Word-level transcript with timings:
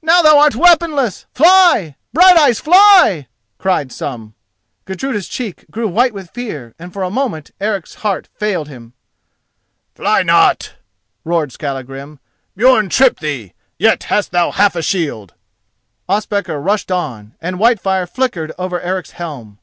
"Now 0.00 0.22
thou 0.22 0.38
art 0.38 0.54
weaponless, 0.54 1.26
fly! 1.34 1.96
Brighteyes; 2.12 2.60
fly!" 2.60 3.26
cried 3.58 3.90
some. 3.90 4.34
Gudruda's 4.84 5.26
cheek 5.26 5.68
grew 5.72 5.88
white 5.88 6.14
with 6.14 6.30
fear, 6.30 6.72
and 6.78 6.92
for 6.92 7.02
a 7.02 7.10
moment 7.10 7.50
Eric's 7.60 7.96
heart 8.06 8.28
failed 8.36 8.68
him. 8.68 8.92
"Fly 9.96 10.22
not!" 10.22 10.74
roared 11.24 11.50
Skallagrim. 11.50 12.20
"Björn 12.56 12.88
tripped 12.90 13.18
thee. 13.18 13.54
Yet 13.76 14.04
hast 14.04 14.30
thou 14.30 14.52
half 14.52 14.76
a 14.76 14.82
shield!" 14.82 15.34
Ospakar 16.08 16.60
rushed 16.60 16.92
on, 16.92 17.34
and 17.40 17.56
Whitefire 17.58 18.06
flickered 18.06 18.52
over 18.56 18.80
Eric's 18.80 19.10
helm. 19.18 19.58